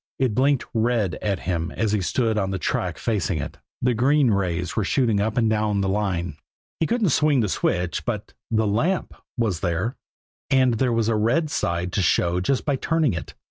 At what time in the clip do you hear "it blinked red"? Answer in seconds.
0.17-1.13